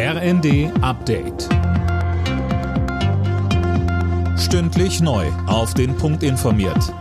[0.00, 1.48] RND Update.
[4.38, 5.26] Stündlich neu.
[5.48, 6.94] Auf den Punkt informiert.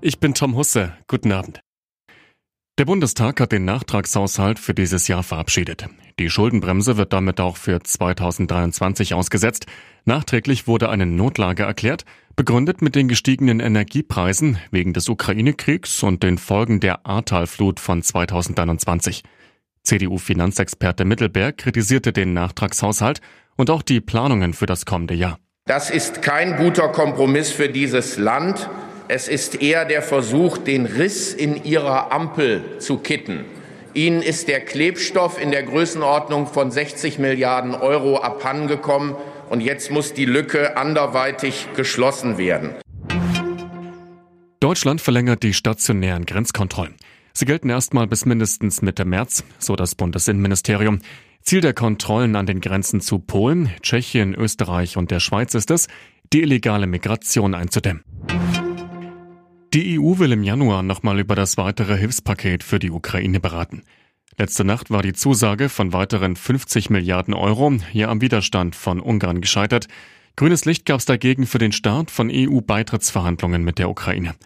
[0.00, 0.94] Ich bin Tom Husse.
[1.06, 1.60] Guten Abend.
[2.80, 5.86] Der Bundestag hat den Nachtragshaushalt für dieses Jahr verabschiedet.
[6.18, 9.66] Die Schuldenbremse wird damit auch für 2023 ausgesetzt.
[10.04, 16.38] Nachträglich wurde eine Notlage erklärt, begründet mit den gestiegenen Energiepreisen wegen des Ukraine-Kriegs und den
[16.38, 19.22] Folgen der Ahrtalflut von 2021.
[19.86, 23.20] CDU-Finanzexperte Mittelberg kritisierte den Nachtragshaushalt
[23.56, 25.38] und auch die Planungen für das kommende Jahr.
[25.66, 28.68] Das ist kein guter Kompromiss für dieses Land.
[29.08, 33.44] Es ist eher der Versuch, den Riss in ihrer Ampel zu kitten.
[33.94, 39.16] Ihnen ist der Klebstoff in der Größenordnung von 60 Milliarden Euro abhandengekommen,
[39.48, 42.74] und jetzt muss die Lücke anderweitig geschlossen werden.
[44.58, 46.96] Deutschland verlängert die stationären Grenzkontrollen.
[47.36, 51.00] Sie gelten erstmal bis mindestens Mitte März, so das Bundesinnenministerium.
[51.42, 55.86] Ziel der Kontrollen an den Grenzen zu Polen, Tschechien, Österreich und der Schweiz ist es,
[56.32, 58.02] die illegale Migration einzudämmen.
[59.74, 63.82] Die EU will im Januar nochmal über das weitere Hilfspaket für die Ukraine beraten.
[64.38, 69.42] Letzte Nacht war die Zusage von weiteren 50 Milliarden Euro hier am Widerstand von Ungarn
[69.42, 69.88] gescheitert.
[70.36, 74.36] Grünes Licht gab es dagegen für den Start von EU-Beitrittsverhandlungen mit der Ukraine.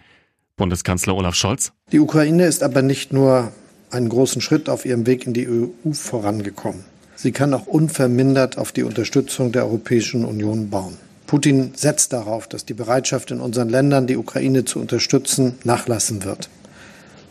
[0.61, 1.71] Bundeskanzler Olaf Scholz.
[1.91, 3.51] Die Ukraine ist aber nicht nur
[3.89, 6.85] einen großen Schritt auf ihrem Weg in die EU vorangekommen.
[7.15, 10.97] Sie kann auch unvermindert auf die Unterstützung der Europäischen Union bauen.
[11.25, 16.47] Putin setzt darauf, dass die Bereitschaft in unseren Ländern, die Ukraine zu unterstützen, nachlassen wird.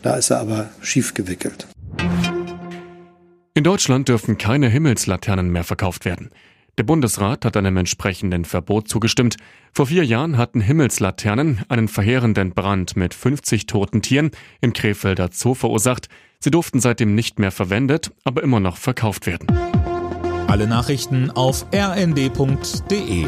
[0.01, 1.67] Da ist er aber schief gewickelt.
[3.53, 6.31] In Deutschland dürfen keine Himmelslaternen mehr verkauft werden.
[6.77, 9.37] Der Bundesrat hat einem entsprechenden Verbot zugestimmt.
[9.73, 15.53] Vor vier Jahren hatten Himmelslaternen einen verheerenden Brand mit 50 toten Tieren im Krefelder Zoo
[15.53, 16.07] verursacht.
[16.39, 19.47] Sie durften seitdem nicht mehr verwendet, aber immer noch verkauft werden.
[20.47, 23.27] Alle Nachrichten auf rnd.de